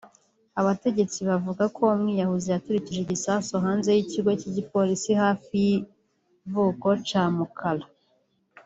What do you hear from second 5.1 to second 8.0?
hafi y' ikivuko ca Mukalla